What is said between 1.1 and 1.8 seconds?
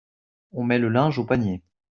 au panier.